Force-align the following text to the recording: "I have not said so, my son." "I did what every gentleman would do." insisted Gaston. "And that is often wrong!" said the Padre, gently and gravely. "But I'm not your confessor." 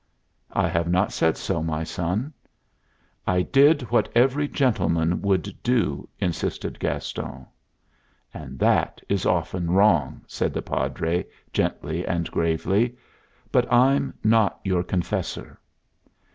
"I 0.55 0.67
have 0.67 0.89
not 0.89 1.13
said 1.13 1.37
so, 1.37 1.61
my 1.61 1.83
son." 1.83 2.33
"I 3.27 3.43
did 3.43 3.83
what 3.91 4.09
every 4.15 4.47
gentleman 4.47 5.21
would 5.21 5.55
do." 5.61 6.09
insisted 6.19 6.79
Gaston. 6.79 7.45
"And 8.33 8.57
that 8.57 8.99
is 9.09 9.27
often 9.27 9.69
wrong!" 9.69 10.21
said 10.25 10.55
the 10.55 10.63
Padre, 10.63 11.23
gently 11.53 12.03
and 12.03 12.31
gravely. 12.31 12.97
"But 13.51 13.71
I'm 13.71 14.15
not 14.23 14.59
your 14.63 14.81
confessor." 14.81 15.59